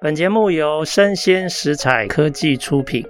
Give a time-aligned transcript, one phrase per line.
[0.00, 3.04] 本节目由生鲜食材科技出品。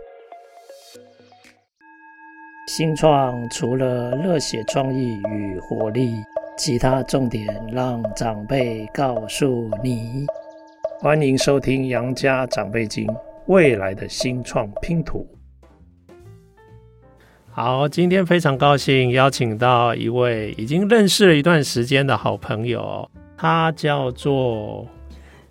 [2.67, 6.15] 新创除了热血创意与活力，
[6.57, 10.25] 其他重点让长辈告诉你。
[10.99, 13.07] 欢迎收听《杨家长辈经》，
[13.49, 15.29] 未来的新创拼图。
[17.51, 24.87] 好，今天非常高兴邀请到一位已经认识了一段时间的好朋友，他叫做。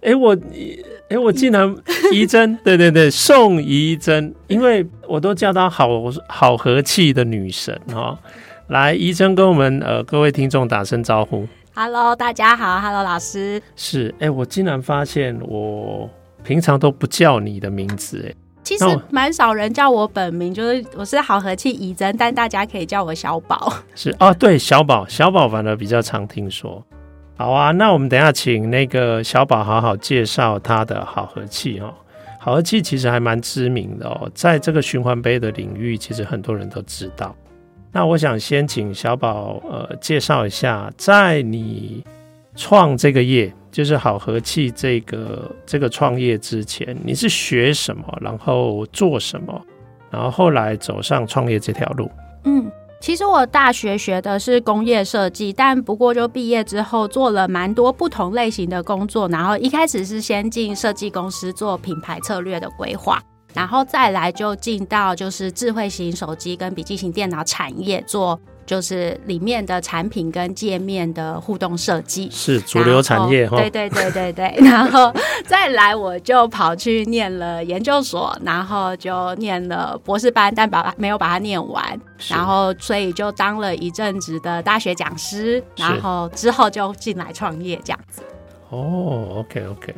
[0.02, 0.38] 哎，我，
[1.10, 1.76] 哎，我竟然
[2.14, 5.90] 怡珍， 对对对，宋怡珍，因为我都叫她好
[6.28, 8.18] 好和气的女神哈。
[8.68, 11.48] 来，怡珍跟我们呃各位听众打声招呼。
[11.74, 13.62] Hello，大家好，Hello 老师。
[13.76, 16.10] 是，哎，我竟然发现我
[16.44, 18.34] 平常都不叫你的名字，哎，
[18.64, 23.74] 其实蛮少人叫我本名，就是我是好和气怡珍，但大家可以叫我小宝。
[23.96, 26.86] 是哦，对，小宝，小宝反而比较常听说。
[27.38, 31.94] 好啊，那我们等下请那个小宝好好介绍他的好和气哦。
[32.40, 37.36] 好和气其实还蛮知名的哦，在这个循环杯的领域，其实很多人都知道。
[37.92, 42.04] 那我想先请小宝呃介绍一下，在你
[42.56, 49.62] 创这个业，就是好和气这个这个创业之前，你是学什么，然后做什么，
[50.10, 52.10] 然后后来走上创业这条路。
[52.46, 52.66] 嗯。
[53.08, 59.30] 其实我大学学的是工业设计，但不过就毕业之后做了蛮多不同类型的工作。
[59.30, 68.38] 然后一开始是先进设计公司做品牌策略的规划，然后再来就进到就是智慧型手机跟笔记型电脑产业做。
[68.68, 72.30] 就是里面的产品跟界面的互动设计。
[72.32, 74.28] 是主流产业哈，对对对对。
[74.34, 75.12] 对，然后
[75.46, 88.22] 再来我就跑去念了研究所，然后就念了博士班，但把没有把它念完，然后所以就当了一阵子的大学讲师，然后之后就进来创业这样子。
[88.70, 89.96] 哦，OK OK。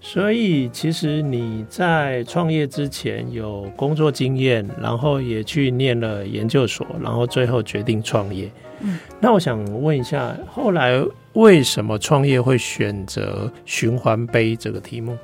[0.00, 8.50] 所以，其实你在创业之前有工作经验，然后也去念了研究所，然后最后决定创业。
[8.80, 11.02] 嗯，那我想问一下，后来
[11.32, 15.16] 为什么创业会选择循环杯这个题目？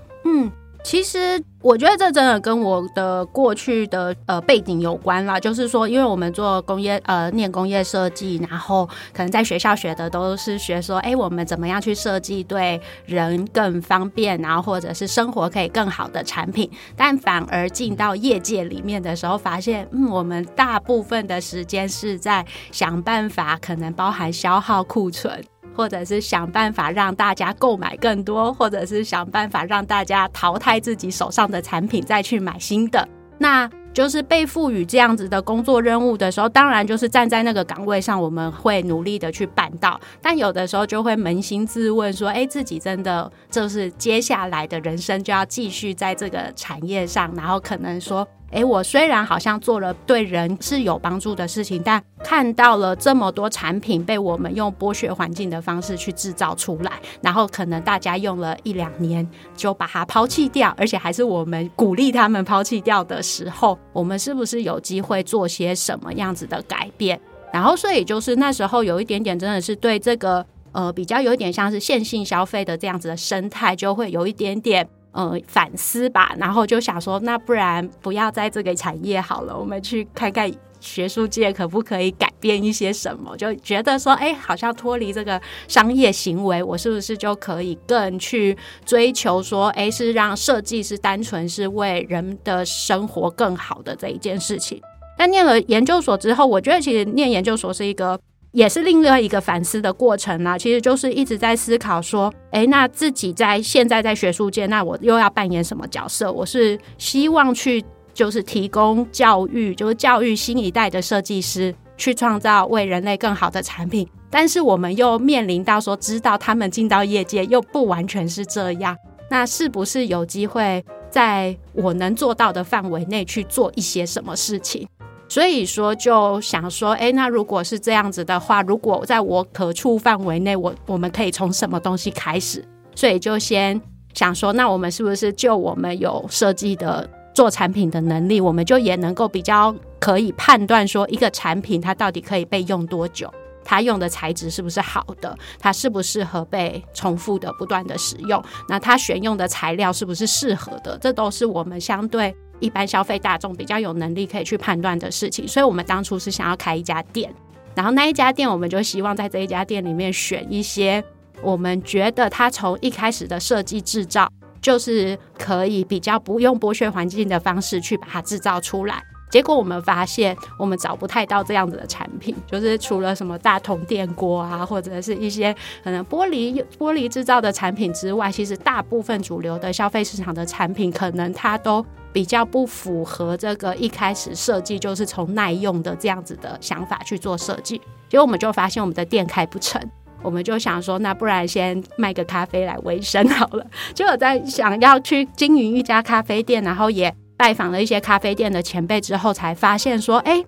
[0.85, 25.43] 其实我觉得这真的跟我的过去的呃背景有关啦，就是说，因为我们做工业呃念工业设计，然后可能在学校学的都是学说，哎，我们怎么样去设计对人更方便，然后或者是生活可以更好的产品，但反而进到业界里面的时候，发现嗯，我们大部分的时间是在想办法，可能包含消耗库存。
[25.75, 33.07] 或者是想办法让大家购买更多，或者是想办法让大家淘汰自己手上的产品，再去买新的。
[33.39, 40.01] 那就是被赋予这样子的工作任务的时候，当然就是站在那个岗位上，我们会努力的去办到。
[40.23, 67.21] 但有的时候就会扪心自问说：“哎，自己真的就是接下来的人生就要继续在这个产业上，然后可能说。”诶，我虽然好像做了对人是有帮助的事情，但看到了这么多产品被我们用剥削环境的方式去制造出来，然后可能大家用了一两年就把它抛弃掉，而且还是我们鼓励他们抛弃掉的时候，我们是不是有机会做些什么样子的改变？
[67.53, 74.89] 然后，所以就是那时候有一点点真的是对这个呃比较有一点像是线性消费的这样子的生态，就会有一点点。
[75.15, 83.37] 呃，反思吧，然后就想说，那不然不要在这个产业好了，我们去看看学术界可不可以改变一些什么？
[83.37, 94.83] 就觉得说，哎，好像脱离这个商业行为，我是不是就可以更去追求说，哎，是让设计是单纯是为人的生活更好的这一件事情？
[95.17, 98.19] 但念了研究所之后，我觉得其实念研究所是一个。
[98.55, 106.31] 也是另外一个反思的过程呢，其实就是一直在思考说，诶，那自己在现在在学术界，那我又要扮演什么角色？
[106.31, 107.85] 我是希望去
[108.15, 114.09] 就是提供教育，就是教育新一代的设计师，去创造为人类更好的产品。
[114.31, 118.97] 但是我们又面临到说，知道他们进到业界又不完全是这样，
[119.31, 124.87] 那是不是有机会在我能做到的范围内去做一些什么事情？
[125.29, 132.65] 所以说，就想说，哎，那如果是这样子的话，如果在我可触范围内，我我们可以从什么东西开始？
[132.95, 133.81] 所以就先
[134.13, 143.29] 想说，那我们是不是就我们有设计的做产品的能力，我们就也能够比较可以判断说，一个产品它到底可以被用多久，
[143.65, 152.37] 它用的材质是不是好的，它适不适合被重复的不断的使用，那它选用的材料是不是适合的，这都是我们相对。
[152.61, 157.33] 一般消费大众比较有能力可以去判断的事情，所以我们当初是想要开一家店，
[157.75, 161.03] 然后那一家店我们就希望在这一家店里面选一些
[161.43, 164.31] 我们觉得它从一开始的设计制造
[164.63, 169.03] 就是可以比较不用剥削环境的方式去把它制造出来。
[169.31, 175.53] 结果我们发现，我们找不太到这样子的产品，就是除了什么大铜电锅啊，或者是一些
[175.83, 181.85] 可能玻璃玻璃制造的产品之外，其实大部分主流的消费市场的产品，可能它都
[182.15, 187.79] 比较不符合这个一开始设计就是从耐用的这样子的想法去做设计。
[188.09, 189.83] 结果我们就发现我们的店开不成，
[190.23, 193.67] 我们就想说，那不然先卖个咖啡来维生好了。
[193.93, 197.15] 结果在想要去经营一家咖啡店，然后也。
[197.37, 200.41] 拜访了一些咖啡店的前辈之后，才发现说：“哎、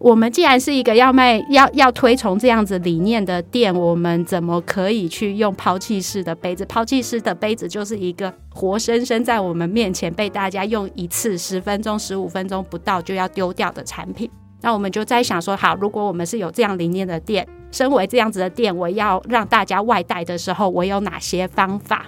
[0.00, 6.64] 我们既然是一个要卖、要要推崇这样子理念的店，我们怎么可以去用抛弃式的杯子？
[6.64, 14.30] 抛弃式的杯子就是一个活生生在我们面前被大家用一次十分钟、十五分钟不到就要丢掉的产品。
[14.62, 22.06] 那我们就在想说：好，如果我们是有这样理念的店，身为这样子的店，我要让大家外带的时候，我有哪些方法？”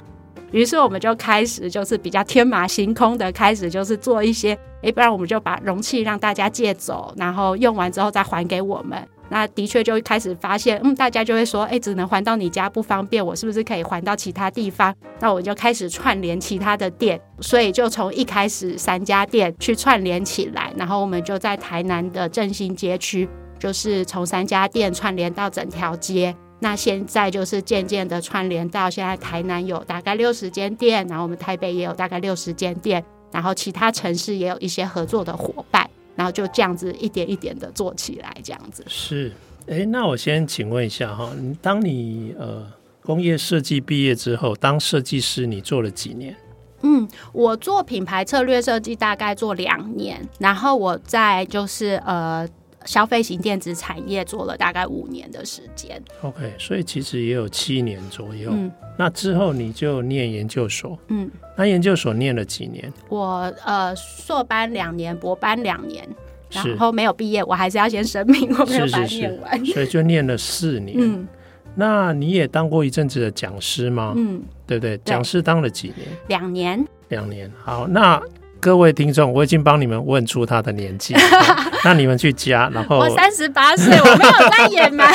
[0.52, 8.98] 于是我们就开始，就是比较天马行空的开始，就是做一些，诶，不然我们就把容器让大家借走，然后用完之后再还给我们。
[9.30, 14.94] 那的确就开始发现，嗯，大家就会说，诶，只能还到你家不方便，我是不是可以还到其他地方？
[15.20, 23.26] 那我就开始串联其他的店，所以就从一开始三家店去串联起来，然后我们就在台南的正兴街区，
[23.58, 26.36] 就是从三家店串联到整条街。
[26.62, 38.84] 那现在就是渐渐的串联到现在，台南有大概六十间店，然后我们台北也有大概六十间店，然后其他城市也有一些合作的伙伴，然后就这样子一点一点的做起来，这样子。
[38.86, 39.32] 是，
[39.66, 41.28] 哎，那我先请问一下哈，
[41.60, 42.64] 当你呃
[43.02, 46.36] 工业设计毕业之后，当设计师你做了几年？
[46.82, 52.48] 嗯，我做品牌策略设计大概做两年，然后我在就是呃。
[52.84, 58.50] 消费型电子产业做了大概五年的时间，OK，所以其实也有七年左右。
[58.52, 62.92] 嗯，那之后你就念研究所，嗯，那研究所念了几年？
[63.08, 66.06] 我呃，硕班两年，博班两年，
[66.50, 70.96] 然后没有毕业，我还是要先声明我没有把它念完，是是是，所以就念了四年。
[70.98, 71.26] 嗯，
[71.74, 74.12] 那你也当过一阵子的讲师吗？
[74.16, 74.98] 嗯，对不对？
[75.04, 76.08] 讲师当了几年？
[76.28, 76.84] 两年。
[77.08, 77.50] 两年。
[77.62, 78.20] 好，那。
[78.62, 81.16] 各位听众，我已经帮你们问出他的年纪，
[81.84, 82.70] 那你们去加。
[82.72, 85.12] 然后我三十八岁，我没有在隐瞒，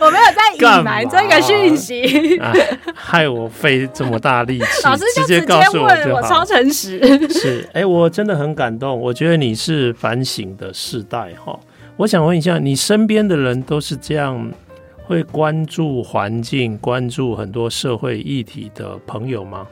[0.00, 2.52] 我没有在隐瞒这个讯息、啊，
[2.94, 7.00] 害我费这么大力气，老师就直接告诉我，我超诚实。
[7.30, 8.96] 是，哎、欸，我真的很感动。
[8.96, 11.58] 我觉得你是反省的世代哈。
[11.96, 14.48] 我想问一下，你身边的人都是这样
[15.02, 19.66] 会关注环境、关注很多社会议题的朋友吗？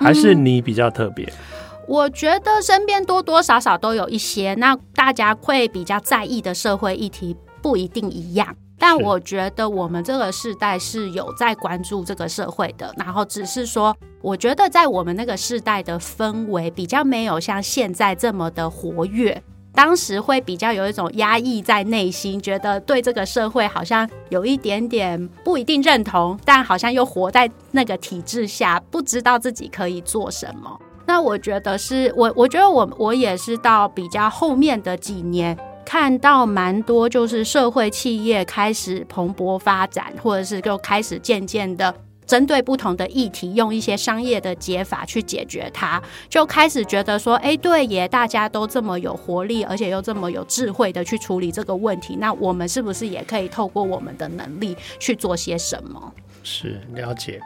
[0.00, 1.24] 还是你比较特别？
[1.26, 19.42] 嗯我觉得身边多多少少都有一些，那大家会比较在意的社会议题不一定一样，但我觉得我们这个世代是有在关注这个社会的，然后只是说，我觉得在我们那个世代的氛围比较没有像现在这么的活跃，
[19.74, 30.80] 当时会比较有一种压抑在内心，觉得对这个社会好像有一点点不一定认同，但好像又活在那个体制下，不知道自己可以做什么。
[31.12, 35.54] 那我觉得是我，我觉得我我也是到比较后面的几年，
[35.84, 41.94] 看到蛮多就是社会企业开始蓬勃发展，或者是就开始渐渐的
[42.24, 56.10] 针对不同的议题，用一些商业的解法去解决它，就开始觉得说，哎，对耶，大家都这么有活力，而且又这么有智慧的去处理这个问题，那我们是不是也可以透过我们的能力去做些什么？
[56.42, 57.38] 是，了解。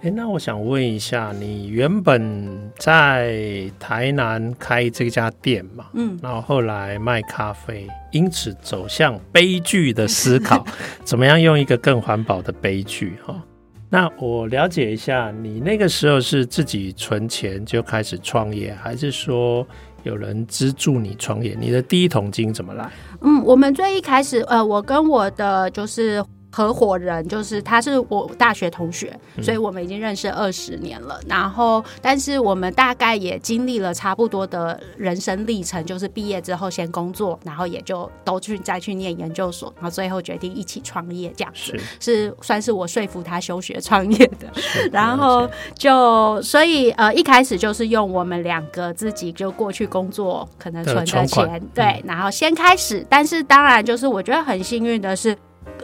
[0.00, 5.86] 哎，那我想问一下，你原本在台南开这家店嘛？
[5.94, 10.64] 嗯，然后后来卖咖啡，因此走向悲剧的思考，
[11.02, 13.16] 怎么样用一个更环保的悲剧？
[13.26, 13.42] 哈，
[13.90, 19.66] 那我了解一下，你那个时候是自己存钱就开始创业，还是说
[20.04, 21.56] 有人资助你创业？
[21.58, 22.88] 你的第一桶金怎么来？
[23.22, 26.24] 嗯，我们最一开始，呃，我跟我的就是。
[26.50, 31.20] 合伙人就是他，是我大学同学，所以我们已经认识二十年了。
[31.28, 44.48] 然后，但是我们大概也经历了差不多的人生历程，就是毕业之后先工作，然后也就都去再去念研究所，然后最后决定一起创业，这样子是，是算是我说服他休学创业的。
[44.90, 53.06] 然后就所以呃一开始就是用我们两个自己就过去工作，可能存的钱，对，然后先开始。
[53.08, 55.36] 但是当然就是我觉得很幸运的是。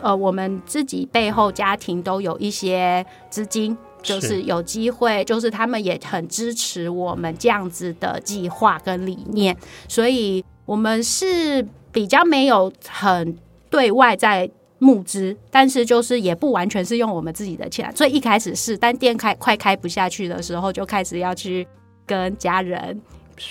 [0.03, 9.57] 呃，我们自己背后家庭都有一些资金，就是有机会，就是他们也很支持我们这样子的计划跟理念，
[9.89, 13.37] 所以我们是比较没有很
[13.71, 21.67] 对外在募资，但是就是也不完全是用我们自己的钱，所以一开始是，但店开快开不下去的时候，就开始要去
[22.05, 23.01] 跟家人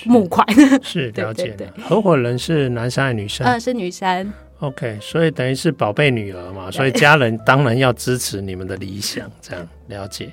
[0.05, 0.47] 募款。
[0.53, 1.67] 是，是了解的。
[1.81, 3.47] 合伙 人是男生还是女生？
[3.47, 4.31] 嗯，是女生。
[4.63, 10.31] OK，所以等于是宝贝女儿嘛，所以家人当然要支持你们的理想，这样了解。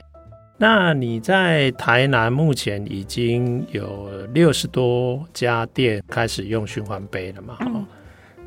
[0.56, 7.56] 那你在台南目前已经有六十多家店开始用循环杯了嘛？
[7.60, 7.84] 嗯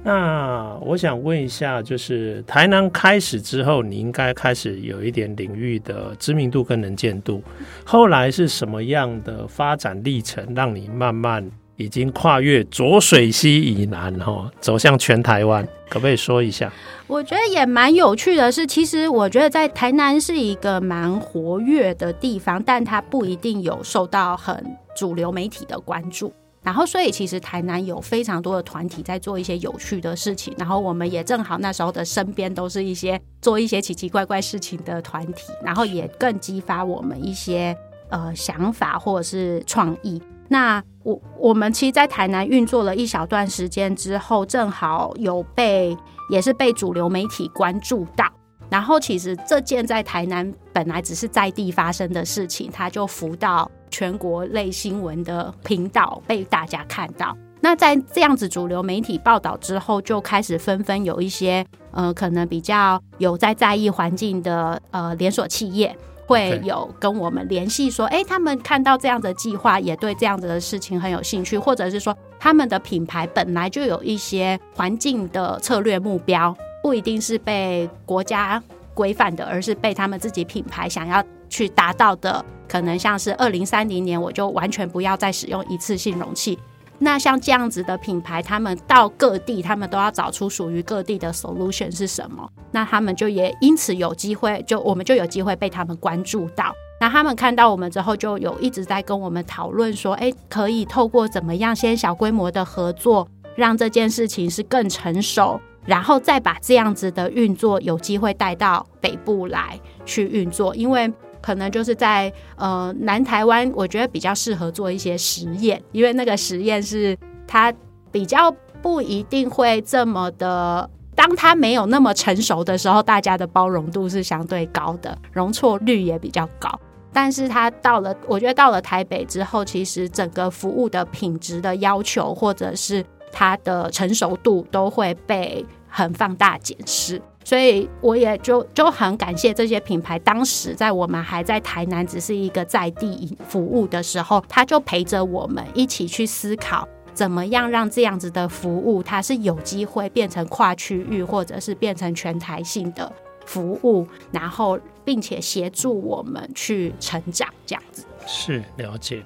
[0.06, 7.42] 那我想问一下，就是台南开始之后，你应该开始有一点领域的知名度跟能见度。
[7.86, 15.68] 后来是什么样的发展历程，让你慢慢已经跨越浊水溪以南，哈，走向全台湾？
[15.90, 16.72] 可不可以说一下？
[17.08, 26.34] 我觉得也蛮有趣的是，其实我觉得在台南是一个蛮活跃的地方，但它不一定有受到很主流媒体的关注。
[26.64, 30.54] 然后，所以其实台南有非常多的团体在做一些有趣的事情。
[30.58, 37.76] 然后，我们也正好那时候的身边都是一些做一些奇奇怪怪事情的团体，然后也更激发我们一些
[38.10, 40.22] 呃想法或者是创意。
[40.54, 45.98] 那我我们其实，在台南运作了一小段时间之后，正好有被
[46.30, 48.24] 也是被主流媒体关注到。
[48.70, 57.36] 然后，其实这件在台南本来只是在地发生的事情，它就浮到全国类新闻的频道被大家看到。
[57.60, 65.96] 那在这样子主流媒体报道之后，就开始纷纷有一些呃，可能比较有在在意环境的呃连锁企业
[66.26, 76.56] 会有跟我们联系，说，哎，他们看到这样的计划，也对这样子的事情很有兴趣，或者是说他们的品牌本来就有一些环境的策略目标。
[76.82, 78.62] 不一定是被国家
[78.94, 82.44] 规范的，而是被他们自己品牌想要去达到的。
[82.68, 86.60] 可能像是二零三零年，我就完全不要再使用一次性容器。
[87.04, 92.50] 那像这样子的品牌，他们到各地，他们都要找出属于各地的 solution 是什么。
[92.72, 96.74] 那他们就也因此有机会，就我们就有机会被他们关注到。
[97.02, 105.60] 那他们看到我们之后，就有一直在跟我们讨论说，哎，可以透过怎么样先小规模的合作，让这件事情是更成熟。
[105.86, 111.12] 然后再把这样子的运作有机会带到北部来去运作，因为
[111.44, 117.72] 可能就是在呃南台湾，我觉得比较适合做一些实验，因为那个实验是它
[118.12, 118.50] 比较
[118.82, 126.80] 不一定会这么的，当它没有那么成熟的时候，大家的包容度是相对高的，容错率也比较高。
[127.12, 153.12] 但是它到了，我觉得到了台北之后，其实整个服务的品质的要求，或者是它的成熟度都会被很放大检视，所以我也就就很感谢这些品牌，当时在我们还在台南只是一个在地服务的时候，他就陪着我们一起去思考，怎么样让这样子的服务，它是有机会变成跨区域，或者是变成全台性的
[153.46, 158.06] 服务，然后并且协助我们去成长，这样子。
[158.26, 159.22] 是，了解。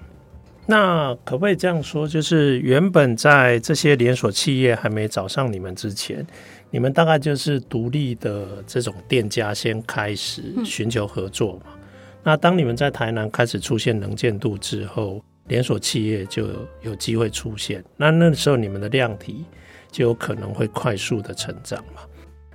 [0.69, 6.27] 那可不可以这样说，就是原本在这些连锁企业还没找上你们之前，
[6.69, 11.61] 你们大概就是独立的这种店家先开始寻求合作嘛？
[11.73, 11.79] 嗯。
[12.23, 16.47] 那当你们在台南开始出现能见度之后，连锁企业就
[16.81, 17.83] 有机会出现。
[17.95, 19.45] 那那时候你们的量体
[19.91, 22.01] 就有可能会快速的成长嘛？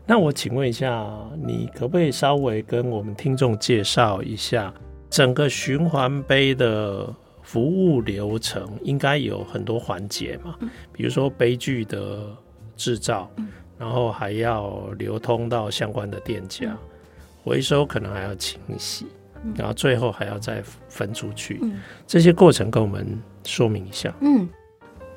[0.07, 1.07] 那我请问一下，
[1.45, 4.73] 你可不可以稍微跟我们听众介绍一下
[5.09, 7.15] 整个循环杯的？
[7.45, 10.57] 服务流程应该有很多环节嘛，
[10.93, 12.29] 比如说杯具的
[12.77, 13.29] 制造，
[13.83, 16.73] 然后还要流通到相关的店家，
[17.43, 19.09] 回收可能还要清洗，
[19.57, 21.61] 然后最后还要再分出去，
[22.07, 24.15] 这些过程跟我们说明一下。
[24.21, 24.49] 嗯，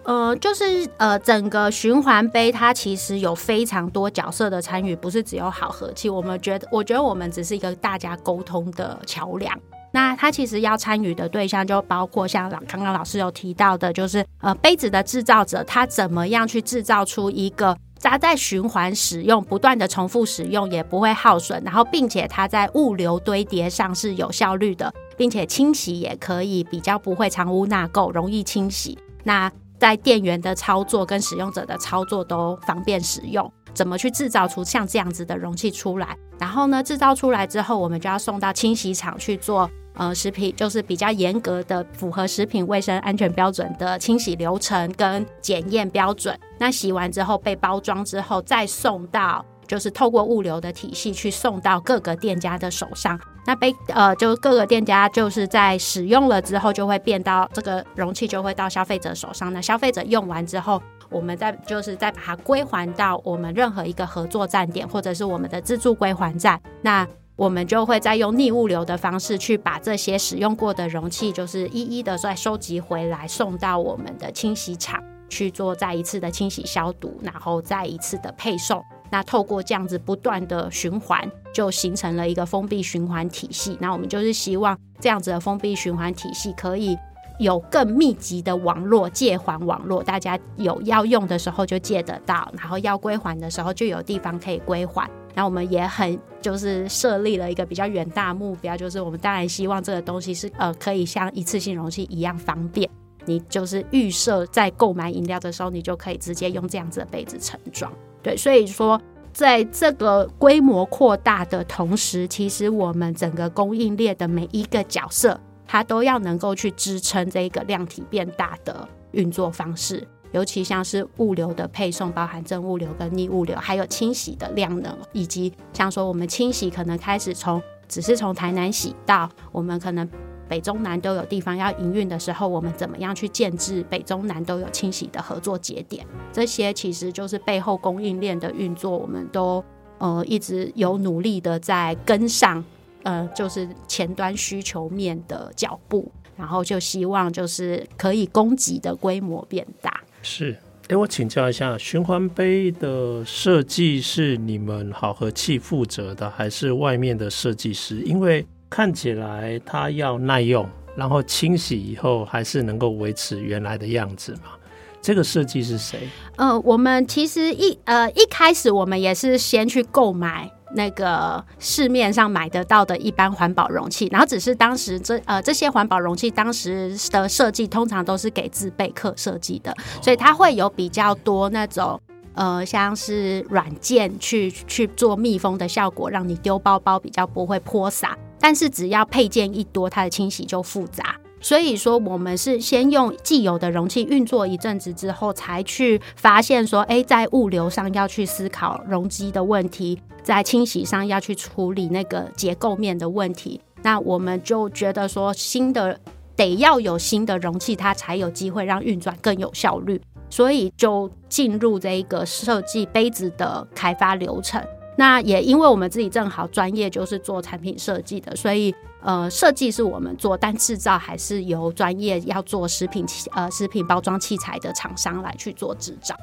[0.04, 0.64] 呃，就是
[0.98, 6.10] 呃，整个循环杯它其实有非常多角色的参与，不是只有好和气。
[6.10, 9.56] 我们觉得，我觉得我们只是一个大家沟通的桥梁。
[9.92, 17.78] 那他其实要参与的对象就包括像老刚刚老师有提到的，就是呃杯子的制造者，他怎么样去制造出一个
[18.10, 28.98] 它在循环使用、不断的重复使用也不会耗损，然后并且它在物流堆叠上是有效率的，并且清洗也可以比较不会藏污纳垢，容易清洗。
[29.24, 36.16] 那在店员的操作跟使用者的操作都方便使用，怎么去制造出像这样子的容器出来？
[36.40, 39.70] 然后呢，制造出来之后，我们就要送到清洗厂去做。
[39.96, 46.38] 呃，食品就是比较严格的，符合食品卫生安全标准的清洗流程跟检验标准。
[46.58, 53.20] 那洗完之后被包装之后，再送到，就是透过物流的体系去送到各个店家的手上。
[53.48, 59.54] 那被呃，就各个店家就是在使用了之后，就会变到这个容器就会到消费者手上。
[59.54, 66.60] 那消费者用完之后，我们再就是再把它归还到我们任何一个合作站点，或者是我们的自助归还站。
[66.82, 78.82] 那我们就会再用逆物流的方式去把这些使用过的容器，就是一一的再收集回来，送到我们的清洗厂去做再一次的清洗消毒，然后再一次的配送。
[79.12, 83.78] 那透过这样子不断的循环，就形成了一个封闭循环体系。
[83.82, 86.98] 那我们就是希望这样子的封闭循环体系可以
[87.38, 95.10] 有更密集的网络借还网络，大家有要用的时候就借得到，然后要归还的时候就有地方可以归还。
[95.36, 102.90] 那我们也很就是设立了一个比较远大目标，就是我们当然希望这个东西是呃可以像一次性容器一样方便，
[103.26, 107.92] 你就是预设在购买饮料的时候，你就可以直接用这样子的杯子盛装。
[108.24, 109.00] 对，所以说
[109.34, 120.08] 在这个规模扩大的同时，其实我们整个供应链的每一个角色，它都要能够去支撑这一个量体变大的运作方式。
[120.36, 130.06] 尤其像是物流的配送，包含正物流跟逆物流，还有清洗的量能，以及像说我们清洗可能开始从只是从台南洗到我们可能
[130.50, 136.06] 北中南都有地方要营运的时候，我们怎么样去建置北中南都有清洗的合作节点？
[136.34, 139.64] 这些其实就是背后供应链的运作，我们都
[140.00, 142.62] 呃一直有努力的在跟上，
[143.04, 150.02] 呃，就是前端需求面的脚步，然后就希望就是可以供给的规模变大。
[150.28, 158.02] 是，哎，我请教一下，循环杯的设计是你们好和气负责的，还是外面的设计师？
[158.02, 160.68] 因为看起来它要耐用，
[160.98, 164.54] 然后清洗以后还是能够维持原来的样子嘛？
[165.00, 166.10] 这个设计是谁？
[166.38, 170.52] 呃，我们其实一呃一开始我们也是先去购买。
[170.76, 182.00] 那个市面上买得到的一般环保容器，然后只是当时这呃这些环保容器当时的设计通常都是给自备客设计的，所以它会有比较多那种
[182.34, 188.18] 呃像是软件去去做密封的效果，让你丢包包比较不会泼洒。
[188.40, 191.16] 但是只要配件一多，它的清洗就复杂。
[191.46, 200.02] 所以说我们是先用既有的容器运作一阵子之后，才去发现说，哎，在物流上要去思考容积的问题。
[200.24, 206.00] 在清洗上要去处理那个结构面的问题，那我们就觉得说，新的
[206.36, 214.60] 得要有新的容器，它才有机会让运转更有效率，所以就进入这一个设计杯子的开发流程。
[214.98, 218.74] 那也因为我们自己正好专业就是做产品设计的，所以
[219.06, 226.14] 呃，设计是我们做，但制造还是由专业要做食品器呃食品包装器材的厂商来去做制造。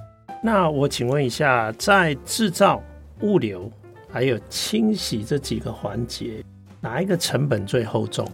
[0.42, 2.82] 那我请问一下，在制造、
[3.20, 3.70] 物流。
[4.14, 6.44] 还有清洗这几个环节，
[6.82, 8.28] 哪一个成本最厚重？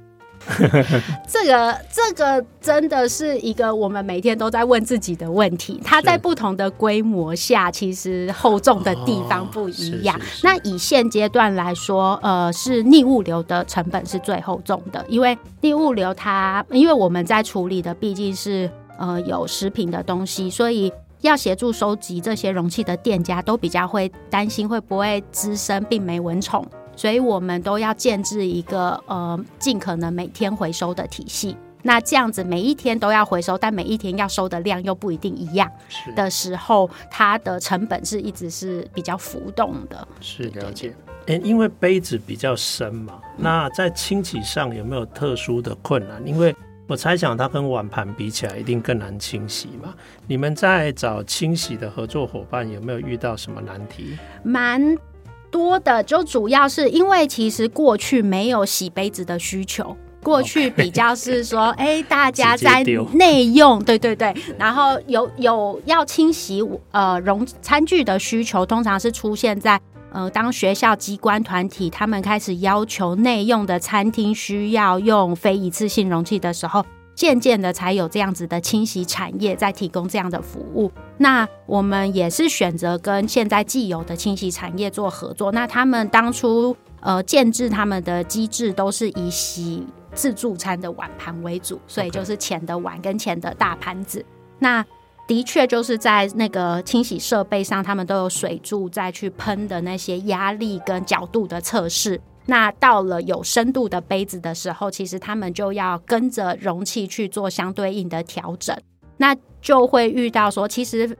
[1.28, 5.80] 这个这个真的是一个我们每天都在问自己的问题。
[5.84, 10.18] 它在不同的规模下，其实厚重的地方不一样。
[10.42, 20.92] 那以现阶段来说，呃，是逆物流的成本是最厚重的，因为逆物流它，因为我们在处理的毕竟是呃有食品的东西，所以。
[21.22, 26.64] 要协助收集这些容器的店家都比较会担心会不会滋生病媒蚊虫，
[26.98, 31.56] 所以我们都要建置一个呃尽可能每天回收的体系。
[31.82, 35.70] 那这样子每一天都要回收，但每一天要收的量又不一定一样
[36.16, 40.08] 的时候，它的成本是一直是比较浮动的。
[40.20, 40.92] 是了解。
[41.26, 46.20] 诶，因为杯子比较深嘛，那在清洗上有没有特殊的困难？
[46.26, 46.52] 因为
[46.88, 49.94] 我猜想它跟碗盘比起来，一定更难清洗嘛。
[50.26, 54.18] 你们在找清洗的合作伙伴，有没有遇到什么难题？
[54.42, 54.96] 蛮
[55.50, 62.82] 多的，就主要是因为其实过去没有洗杯子的需求，过去比较是说， 哎、欸，大家在
[63.12, 69.80] 内用，对对对，然后有有要清洗呃容餐具的需求，通常是出现在。
[70.10, 76.82] 呃，当学校机关团体他们开始要求内用的餐厅需要用非一次性容器的时候，
[77.14, 80.90] 渐渐的才有这样子的清洗产业在提供这样的服务。
[81.18, 85.52] 那我们也是选择跟现在既有的清洗产业做合作。
[85.52, 94.24] 那他们当初呃建制他们的机制都是以洗自助餐的碗盘为主，所以就是浅的碗跟浅的大盘子。
[94.58, 94.84] 那
[95.26, 102.18] 的确，就是在那个清洗设备上，他们都有水柱再去喷的那些压力跟角度的测试。
[102.46, 108.74] 那到了有深度的杯子的时候，其实他们就要跟着容器去做相对应的调整。
[109.18, 111.16] 那就会遇到说，其实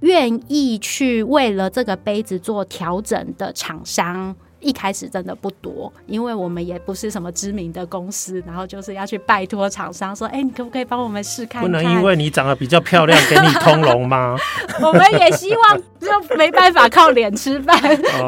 [0.00, 11.62] 愿意去为了这个杯子做调整的厂商，一开始真的不多，因为我们也不是什么知名的公司，然后就是要去拜托厂商说，哎、欸，你可不可以帮我们试看看？
[11.62, 14.36] 不能因为你长得比较漂亮，给你通融吗？
[14.80, 17.80] 我们也希望，就没办法靠脸吃饭，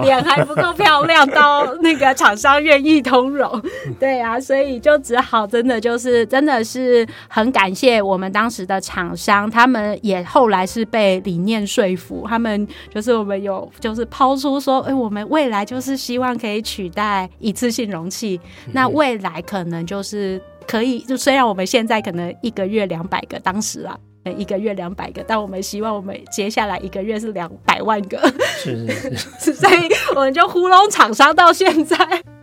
[0.03, 3.62] 脸还不够漂亮到那个厂商愿意通融。
[3.99, 18.40] 对啊，所以就只好真的就是真的是很感谢我们当时的厂商，他们也后来是被理念说服，他们就是我们有就是抛出说，哎、欸，我们未来就是希望可以取代一次性容器，
[18.72, 23.98] 那未来可能就是可以，就虽然我们现在可能一个月两百个，当时啊。
[24.38, 28.16] 一个月两百个，但我们希望我们接下来一个月是两百万个，
[28.56, 31.94] 是是是， 所以我们就糊弄厂商到现在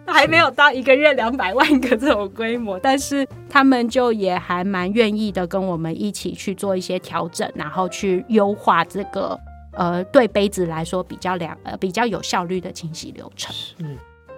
[0.06, 9.36] 还没有到一个月两百万个这种规模，但是他们就也还蛮愿意的跟我们一起去做一些调整，然后去优化这个
[9.72, 13.56] 呃对杯子来说比较良呃比较有效率的清洗流程。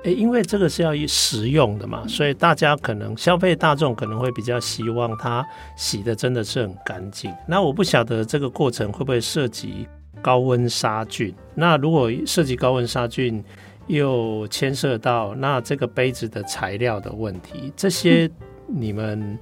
[0.04, 5.46] 诶，因为这个是要实用的嘛，所以大家可能消费大众可能会比较希望它
[5.78, 7.34] 洗的真的是很干净。
[7.48, 9.88] 那我不晓得这个过程会不会涉及
[10.22, 11.34] 高温杀菌？
[11.56, 13.42] 那如果涉及高温杀菌，
[13.88, 18.30] 又牵涉到那这个杯子的材料的问题，这些
[18.68, 19.40] 你们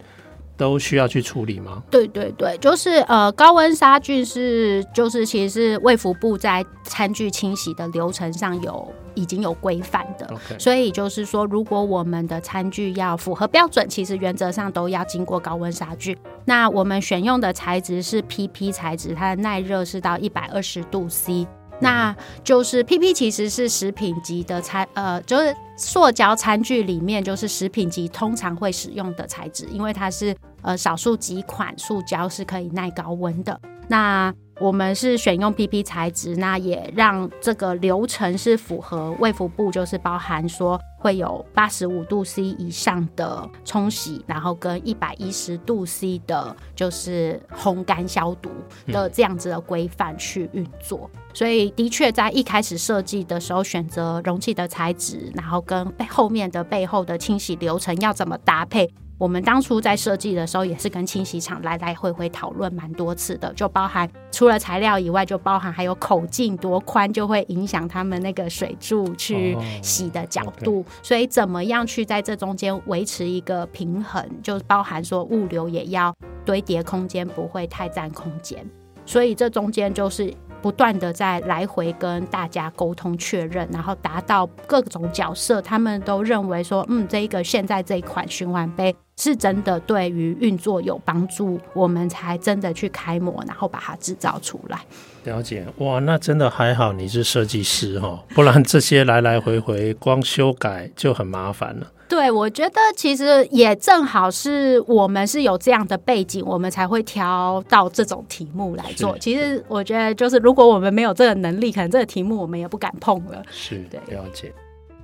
[0.61, 1.81] 都需要去处理吗？
[1.89, 8.93] 对对对，就是呃，高温杀菌是就是其实是卫福部在餐具清洗的流程上有。
[9.13, 10.57] 已经有规范的，Okay.
[10.57, 16.15] 所以就是说，如果我们的餐具要符合标准，其实原则上都要经过高温杀菌。
[16.45, 21.45] 那我们选用的材质是 PP 材质，它的耐热是到一百二十度 C。
[21.81, 33.59] 那就是 PP 其实是食品级的餐，呃，就是塑胶餐具里面就是食品级通常会使用的材质，因为它是呃少数几款塑胶是可以耐高温的。
[33.87, 48.51] 那我们是选用 PP 材质，那也让这个流程是符合卫福部，就是包含说会有八十五度 C 以上的冲洗，然后跟一百一十度 C 的，就是烘干消毒
[48.85, 51.09] 的这样子的规范去运作。
[51.33, 58.87] 所以的确在一开始设计的时候，选择容器的材质，然后跟后面的背后的清洗流程要怎么搭配。
[59.21, 70.77] 我们当初在设计的时候，也是跟清洗厂来来回回讨论蛮多次的，就包含除了材料以外，就包含还有口径多宽，就会影响他们那个水柱去洗的角度。
[70.77, 70.85] Oh.
[71.03, 76.11] 所以怎么样去在这中间维持一个平衡，就包含说物流也要
[76.43, 78.67] 堆叠空间不会太占空间。
[79.05, 80.33] 所以这中间就是。
[80.61, 94.79] 不断的在来回跟大家沟通确认，然后达到各种角色，他们都认为说，嗯，这一个现在这一款循环杯是真的对于运作有帮助，我们才真的去开模，然后把它制造出来。
[95.23, 101.87] 了解，哇，那真的还好你是设计师哈，不然这些来来回回光修改就很麻烦了。
[102.11, 109.17] 对，我觉得其实也正好是我们是有这样的背景，我们才会挑到这种题目来做。
[109.17, 113.41] 其实我觉得，就是如果我们没有这个能力，可能这个题目我们也不敢碰了。
[113.49, 114.51] 是，对，了解。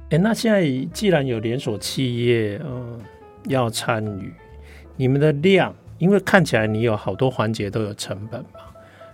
[0.10, 3.00] 哎，那现在既然有连锁企业，嗯、呃，
[3.46, 4.34] 要参与，
[4.98, 8.57] 你们的量，因为看起来你有好多环节都有成本嘛。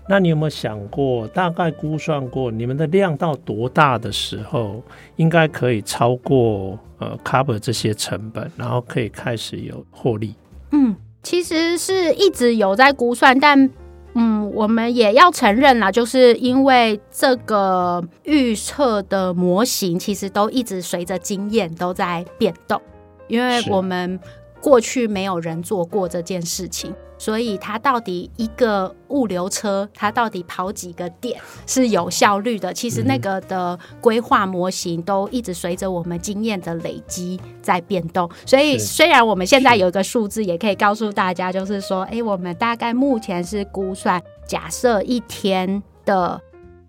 [0.08, 4.84] 那你有没有想过，大概估算过你们的量到多大的时候，
[5.16, 10.36] 应该可以超过呃 cover 这些成本，然后可以开始有获利？
[10.72, 13.70] 嗯，其实是一直有在估算，但
[14.14, 22.82] 嗯，我们也要承认啦，就是因为这个预测的模型其实都一直随着经验都在变动，
[23.28, 24.20] 因为我们。
[24.64, 32.74] 过去没有人做过这件事情，所以它到底一个物流车，它到底跑几个点 是有效率的？
[32.74, 38.30] 其实那个的规划模型都一直随着我们经验的累积在变动。
[38.46, 46.42] 所以虽然我们现在有一个数字，也可以告诉大家，就是说，哎，我们大概目前是估算，假设一天的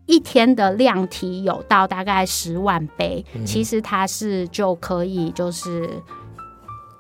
[0.07, 5.88] 一天的量体有到大概十万杯，其实它是就可以就是。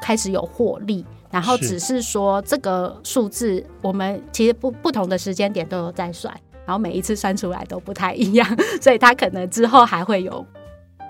[0.00, 1.02] 开始有获利，
[1.34, 6.32] 然后只是说这个数字，我们其实不不同的时间点都有在算，
[6.64, 8.48] 然后每一次算出来都不太一样，
[8.80, 10.46] 所以它可能之后还会有，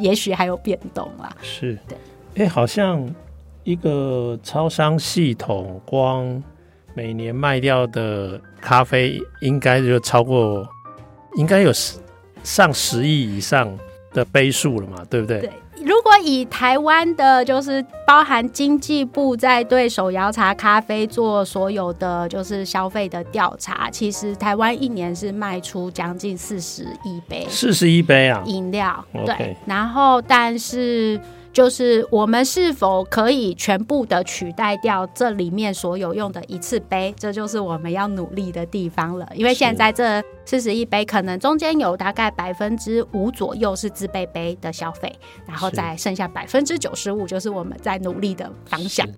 [0.00, 1.30] 也许还有变动啊。
[1.42, 1.98] 是，对，
[2.36, 3.06] 哎、欸，好像
[3.64, 6.42] 一个超商系统，光
[6.94, 10.66] 每年卖掉的咖啡应该就超过，
[11.36, 11.98] 应该有十
[12.42, 13.78] 上十亿以上
[14.14, 15.40] 的杯数了嘛，对不对？
[15.40, 15.50] 对。
[16.04, 29.02] 如果以台湾的，就是包含经济部在对手摇茶、咖啡做所有的就是消费的调查，其实台湾一年是卖出将近四十亿杯，四十亿杯啊，饮料。
[29.24, 31.18] 对，然后但是。
[31.54, 39.26] 就是我们是否可以全部的取代掉这里面所有用的一次杯，这就是我们要努力的地方了。
[39.36, 49.08] 因为现在这四十亿杯，可能中间有大概百分之五左右是自备杯的消费，然后再剩下百分之九十五就是我们在努力的方向。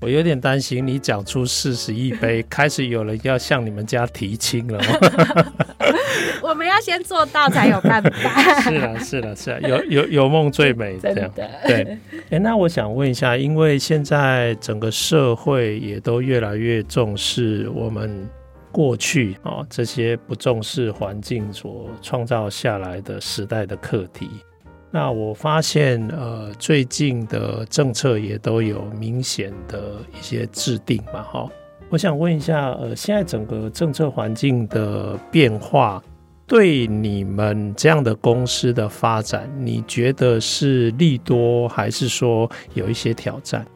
[0.00, 4.82] 我有点担心，你讲出四十亿杯， 开始有人要向你们家提亲了。
[6.74, 8.10] 要先做到才有办法。
[8.60, 11.98] 是啊，是啊，是啊，有有有梦最美，这样的对。
[12.30, 18.28] 哎，那我想问一下，因为现在整个社会也都越来越重视我们
[18.72, 24.28] 过去哦这些不重视环境所创造下来的时代的课题。
[24.90, 31.48] 那我发现，呃，最近的政策也都有明显的一些制定嘛，哈。
[31.90, 36.00] 我想问一下，呃，现在整个政策环境的变化，
[36.46, 43.66] 对你们这样的公司的发展，你觉得是利多，还是说有一些挑战？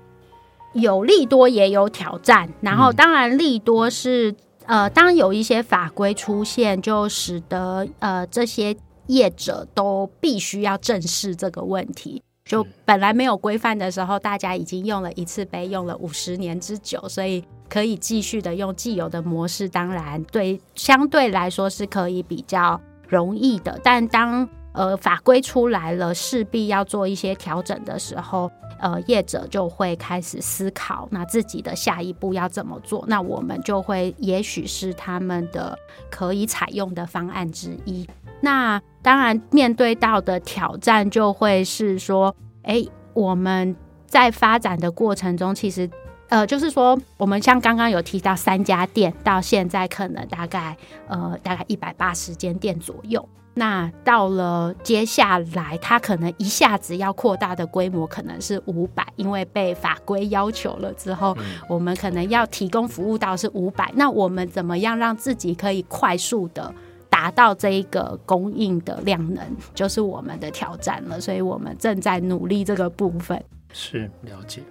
[0.75, 2.49] 有利多，也有挑战。
[2.61, 4.35] 然后，当然利多是，
[4.67, 8.77] 呃，当有一些法规出现，就使得呃这些。
[9.09, 12.23] 业者都必须要正视这个问题。
[12.49, 19.69] 就本来没有规范的时候，大家已经用了一次杯，用了五十年之久，所以可以继续的用既有的模式。
[19.69, 23.79] 当然，对相对来说是可以比较容易的。
[23.85, 33.05] 但当呃法规出来了，势必要做一些调整的时候，呃业者就会开始思考，那自己的下一步要怎么做？
[33.09, 35.79] 那我们就会也许是他们的
[36.11, 38.09] 可以采用的方案之一。
[38.41, 43.75] 那当然，面对到的挑战就会是说，哎，我们
[44.07, 45.89] 在发展的过程中，其实，
[46.29, 50.77] 呃，就是说，我们像刚刚有提到三家店，到现在可能大概，
[51.09, 53.27] 呃，大概一百八十间店左右。
[53.55, 61.37] 那到了接下来，它可能一下子要扩大的规模可能是五百，因为被法规要求了之后，
[61.69, 63.93] 我们可能要提供服务到是五百。
[63.97, 66.73] 那我们怎么样让自己可以快速的？
[67.19, 73.43] 达到这一个供应的量能，就是我们的挑战了，所以我们正在努力这个部分。
[73.73, 74.63] 是了解。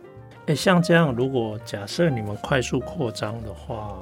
[0.45, 3.97] 哎，像这样，如果假设你们快速扩张的话，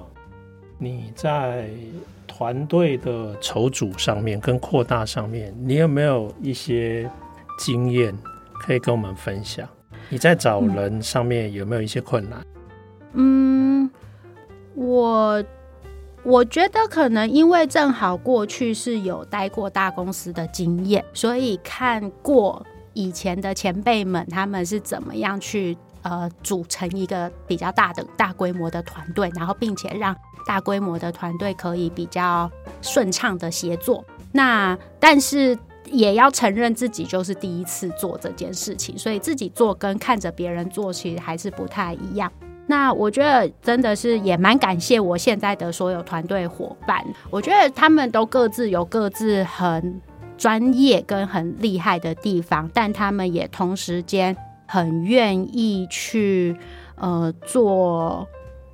[0.78, 1.68] 你在
[2.28, 7.10] 团队的筹组上面跟扩大上面，你有没有一些
[7.58, 8.16] 经验
[8.62, 9.68] 可以跟我们分享？
[10.08, 12.46] 你在找人上面有没有一些困难？
[13.14, 13.90] 嗯，
[14.76, 15.44] 我。
[16.26, 30.16] 我觉得可能因为正好过去是有待过大公司的经验，所以看过以前的前辈们他们是怎么样去呃组成一个比较大的大规模的团队，然后并且让
[30.48, 32.50] 大规模的团队可以比较
[32.82, 34.04] 顺畅的协作。
[34.32, 35.56] 那但是
[35.92, 42.32] 也要承认自己就是第一次做这件事情，所以自己做跟看着别人做其实还是不太一样。
[42.68, 50.02] 那我觉得真的是也蛮感谢我现在的所有团队伙伴，我觉得他们都各自有各自很
[50.36, 54.36] 专业跟很厉害的地方，但他们也同时间
[54.68, 56.58] 很愿意去
[56.96, 58.28] 呃做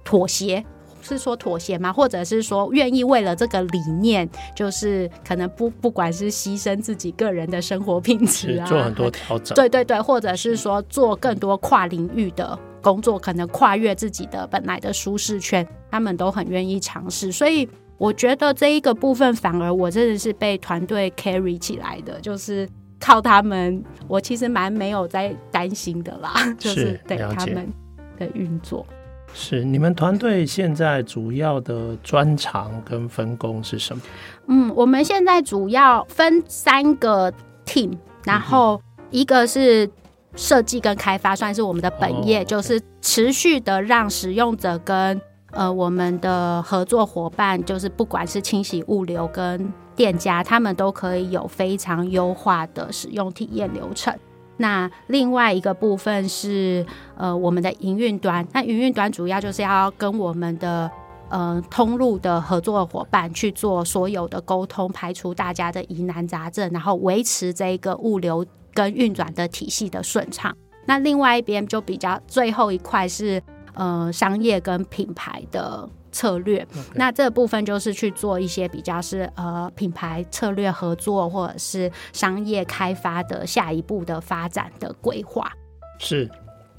[0.05, 0.65] 妥协，
[1.01, 1.91] 是说妥协吗？
[1.91, 12.57] 或者是说愿意为了这个理念，就是可能不不管是牺牲自己个人的生活品质啊，做很多调整，对对对，或者是说做更多跨领域的。
[12.81, 17.67] 工作可能跨越自己的本来的舒适圈，他们都很愿意尝试，所以
[17.97, 22.67] 我觉得这一个部分反而我真的是被团队 carry 起来的，就是
[22.99, 27.71] 靠他们，我其实蛮没有在担心的啦， 就是对他们
[28.17, 28.85] 的运作。
[29.33, 34.03] 是你们团队现在主要的专长跟分工是什么？
[34.47, 37.31] 嗯，我们现在主要分三个
[37.65, 37.91] team，
[38.23, 39.89] 然后一个是。
[40.35, 42.47] 设计跟开发算是我们的本业，oh.
[42.47, 54.17] 就是持续的让使用者跟呃我们的合作伙伴，就是不管是清洗、物流跟店家，他们都可以有非常优化的使用体验流程。
[54.57, 56.85] 那另外一个部分是
[57.17, 60.89] 呃我们的营运端，那营运端主要就是要跟我们的
[61.29, 68.45] 呃通路的合作伙伴去做所有的沟通，排除大家的疑难杂症，然后维持这个物流。
[68.73, 70.55] 跟运转的体系的顺畅，
[70.85, 73.41] 那另外一边就比较最后一块是
[73.73, 76.65] 呃商业跟品牌的策略。
[76.95, 85.51] 那这部分就是去做一些比较是呃品牌策略合作或者是商业开发的下一步的发展的规划。
[85.99, 86.29] 是，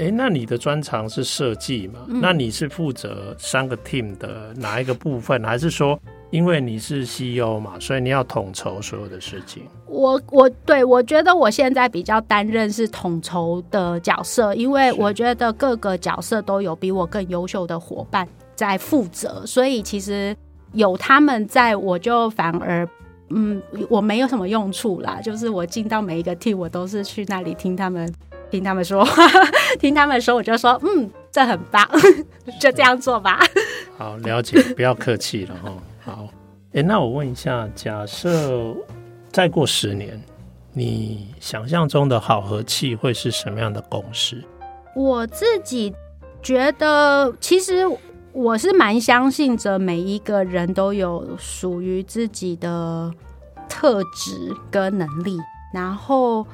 [0.02, 2.00] 哎，那你的专长是设计嘛？
[2.08, 5.98] 嗯、那你是负责三个 team 的哪一个部分，还是说？
[6.30, 9.64] 因为你是 CEO 嘛，所以你要统筹所有的事情。
[9.86, 20.34] 我我对我觉得我现在比较担任是统筹的角色，因为我觉得各个角色都有比我更优秀的伙伴在负责，所以其实
[20.72, 22.88] 有他们在，我就反而
[23.28, 25.20] 嗯，我没有什么用处啦。
[25.22, 28.10] 就是我进到每一个 team，我都是去那里听他们
[28.52, 29.26] 听他们说话，
[29.80, 31.88] 听他们说，我就说嗯，这很棒，
[32.60, 33.40] 就这样做吧。
[33.96, 35.72] 好，了解， 不要客气了哈。
[36.04, 36.28] 好，
[36.72, 38.76] 哎、欸，那我问一下，假设
[39.30, 40.22] 再过十年，
[40.74, 44.36] 你想象中的好和气会是什么样的公司？
[44.94, 45.94] 我自己
[46.42, 47.86] 觉得，其实
[48.32, 53.10] 我是蛮相信着每一个人都有属于自己的
[53.66, 55.38] 特质跟能力，
[55.72, 56.46] 然后。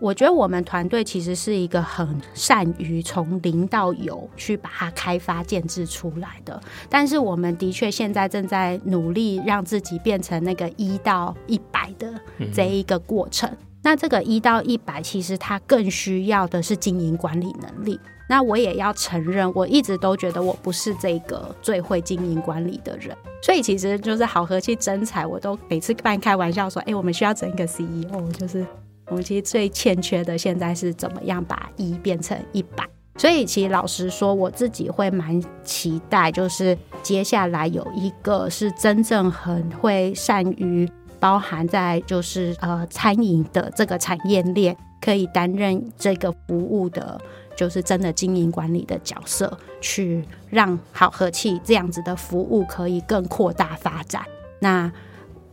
[0.00, 6.58] 我觉得我们团队其实是一个很善于从零到有去把它开发建制出来的，
[6.88, 12.10] 但是我们的确现在正在努力让自己变成那个一到一百的
[12.52, 13.46] 这一个过程。
[13.50, 18.00] 嗯、那这个一到一百，其实它更需要的是经营管理能力。
[18.26, 28.64] 那我也要承认，我一直都觉得我不是这个最会经营管理的人，所以其实就是好和气征才，我都每次半开玩笑说，哎，我们需要整一个 CEO，就是。
[29.10, 47.20] 我们其实最欠缺的现在是怎么样把一变成一百，所以其实老实说，我自己会蛮期待，就是接下来有一个是真正很会善于包含在就是呃餐饮的这个产业链，可以担任这个服务的，
[47.56, 54.22] 就是真的经营管理的角色，去让好和气这样子的服务可以更扩大发展。
[54.60, 54.92] 那。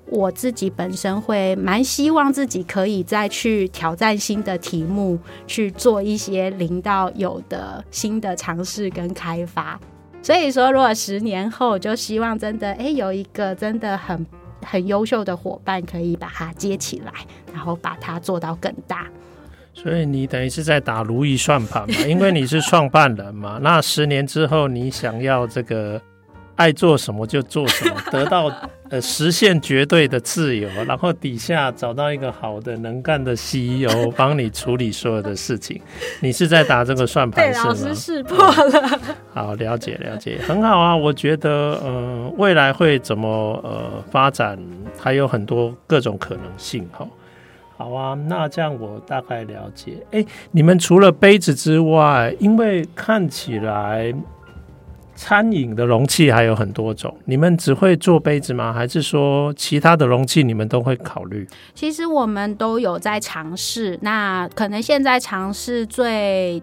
[0.10, 9.80] 我自己本身会蛮希望自己可以再去挑战新的题目，去做一些零到有的新的尝试跟开发。
[10.22, 14.26] 所以说，如果十年后，就希望真的诶有一个真的很
[14.62, 17.12] 很优秀的伙伴，可以把它接起来，
[17.54, 19.08] 然后把它做到更大。
[19.74, 21.96] 所以你等于是在打如意算盘嘛？
[22.08, 23.60] 因为你是创办人嘛。
[23.62, 26.02] 那十年之后，你想要这个。
[26.58, 28.52] 爱做什么就做什么， 得到
[28.89, 35.80] 呃实现绝对的自由，然后底下找到一个好的能干的 CEO 帮你处理所有的事情。
[36.20, 37.65] 你是在打这个算盘是吗？
[37.70, 39.00] 老师识破了。
[39.34, 40.96] 好，了解了解，很好啊。
[40.96, 43.28] 我觉得呃未来会怎么
[43.63, 44.58] 呃发展，
[45.00, 46.88] 还有很多各种可能性。
[46.91, 47.08] 哈，
[47.78, 48.15] 好啊。
[48.28, 49.98] 那这样我大概了解。
[50.12, 54.12] 哎，你们除了杯子之外，因为看起来。
[55.17, 58.71] 餐饮的容器还有很多种，你们只会做杯子吗？
[58.71, 61.45] 还是说其他的容器你们都会考虑？
[61.73, 63.97] 其实我们都有在尝试。
[64.03, 66.62] 那可能现在尝试最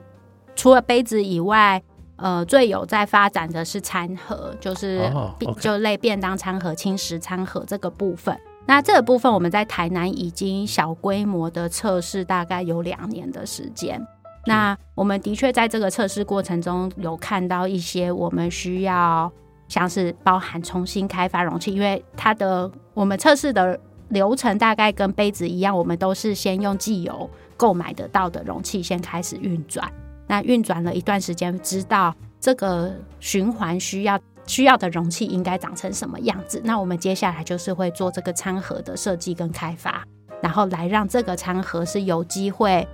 [0.54, 1.82] 除了杯子以外，
[2.16, 5.60] 呃，最有在发展的是餐盒，就是、oh.
[5.60, 8.38] 就类便当餐盒、轻食餐盒这个部分。
[8.66, 14.00] 那这个部分我们在台南已经小规模的测试，大概有两年的时间。
[14.46, 19.30] 那我们的确在这个测试过程中有看到一些我们需要，
[19.68, 23.78] 像是包含重新开发容器，因为它的我们测试的
[24.09, 29.90] 流程大概跟杯子一样，我们都是先用既有购买得到的容器先开始运转，
[30.26, 40.04] 那运转了一段时间，知道这个循环需要需要的容器应该长成什么样子，那我们接下来就是会做这个餐盒的设计跟开发，
[40.42, 42.87] 然后来让这个餐盒是有机会。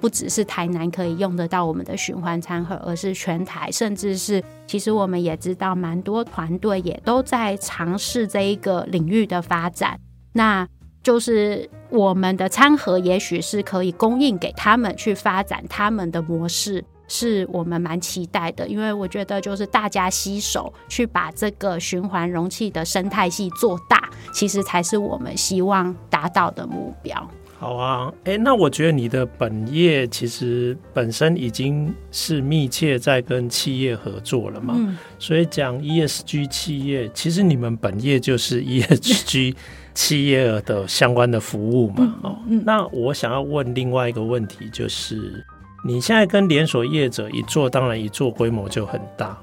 [0.00, 9.98] 不只是台南可以用得到我们的循环餐盒，而是全台，甚至是其实我们也知道，蛮多团队也都在尝试这一个领域的发展。
[10.32, 10.68] 那
[11.02, 18.66] 就是我们的餐盒，也许是可以供应给他们去发展他们的模式，是我们蛮期待的。
[18.66, 27.30] 因为我觉得，就是大家携手去把这个循环容器的生态系做大，其实才是我们希望达到的目标。
[27.58, 39.54] 好啊，哎，那我觉得你的本业其实本身已经是密切在跟企业合作了嘛，嗯、所以讲 ESG 企业，其实你们本业就是 ESG
[39.94, 42.14] 企业的相关的服务嘛。
[42.22, 45.42] 哦、那我想要问另外一个问题，就是
[45.82, 49.34] 你现在跟连锁业者一做，当然一做规模就很大，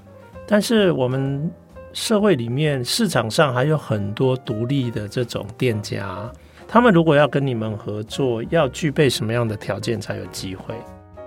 [0.45, 1.49] 但是我们
[1.93, 6.31] 社会里面市场上还有很多独立的这种店家。
[6.73, 10.73] 他们如果要跟你们合作，要具备什么样的条件才有机会？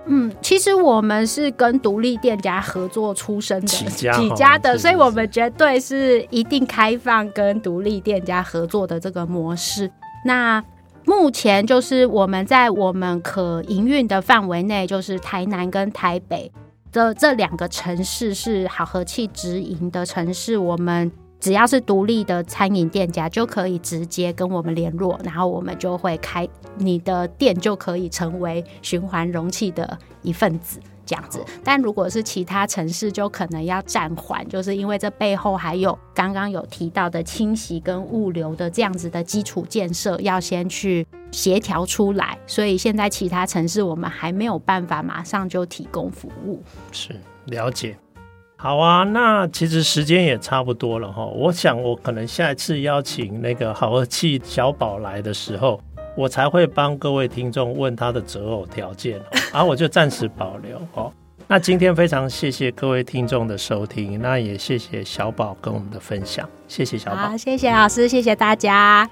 [0.07, 9.89] 嗯，其实我们是跟独立店家合作出身的起家起家的，所以我们绝对是一定开放跟独立店家合作的这个模式。
[10.25, 10.61] 那
[11.05, 16.51] 目前就是我们在我们可营运的范围内，就是台南跟台北
[16.91, 21.09] 的这两个城市是好和气直营的城市，我们。
[21.39, 31.43] 只要是独立的餐饮店家，就可以直接跟我们联络，然后我们就会开你的店，就可以成为循环容器的一份子，这样子。
[31.63, 42.37] 但如果是其他城市，就可能要暂缓，就是因为这背后还有刚刚有提到的清洗跟物流的这样子的基础建设，要先去协调出来。
[42.47, 46.63] 所以现在其他城市我们还没有办法马上就提供服务。
[46.91, 47.15] 是，
[47.45, 47.95] 了解。
[48.59, 51.23] 好啊，那其实时间也差不多了哈。
[51.23, 55.79] 我想我可能下一次邀请那个好和气小宝来的时候，
[56.15, 59.21] 我才会帮各位听众问他的择偶条件，
[59.53, 61.13] 然 后我就暂时保留哦。
[61.47, 69.07] 那今天非常谢谢各位听众的收听，那也谢谢小宝跟我们的分享，谢谢小宝，好，谢谢老师，谢谢大家。